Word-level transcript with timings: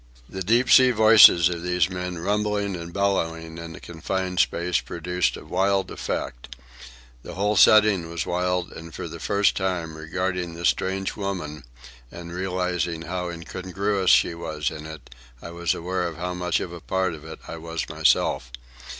The 0.27 0.41
deep 0.41 0.67
sea 0.67 0.89
voices 0.89 1.47
of 1.47 1.61
these 1.61 1.87
men, 1.87 2.17
rumbling 2.17 2.75
and 2.75 2.91
bellowing 2.91 3.59
in 3.59 3.73
the 3.73 3.79
confined 3.79 4.39
space, 4.39 4.79
produced 4.79 5.37
a 5.37 5.45
wild 5.45 5.91
effect. 5.91 6.55
The 7.21 7.35
whole 7.35 7.55
setting 7.55 8.09
was 8.09 8.25
wild, 8.25 8.71
and 8.71 8.95
for 8.95 9.07
the 9.07 9.19
first 9.19 9.55
time, 9.55 9.95
regarding 9.95 10.55
this 10.55 10.69
strange 10.69 11.15
woman 11.15 11.65
and 12.11 12.33
realizing 12.33 13.03
how 13.03 13.29
incongruous 13.29 14.09
she 14.09 14.33
was 14.33 14.71
in 14.71 14.87
it, 14.87 15.11
I 15.39 15.51
was 15.51 15.75
aware 15.75 16.07
of 16.07 16.17
how 16.17 16.33
much 16.33 16.59
a 16.59 16.79
part 16.79 17.13
of 17.13 17.23
it 17.23 17.37
I 17.47 17.57
was 17.57 17.87
myself. 17.87 18.51